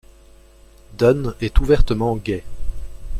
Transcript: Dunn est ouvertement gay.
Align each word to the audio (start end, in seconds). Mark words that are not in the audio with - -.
Dunn 0.97 1.35
est 1.41 1.59
ouvertement 1.59 2.15
gay. 2.15 2.43